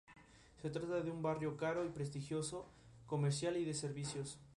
[0.63, 1.37] Tiene forma
[3.29, 4.23] cilíndrica.